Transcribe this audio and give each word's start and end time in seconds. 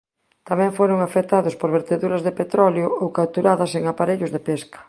Tamén 0.49 0.75
foron 0.79 0.99
afectados 1.01 1.53
por 1.59 1.69
verteduras 1.77 2.21
de 2.23 2.37
petróleo 2.41 2.87
ou 3.01 3.07
capturadas 3.19 3.71
en 3.79 3.83
aparellos 3.91 4.33
de 4.35 4.41
pesca. 4.49 4.79